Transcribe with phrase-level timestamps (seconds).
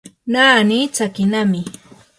[0.31, 1.61] naani tsakinami.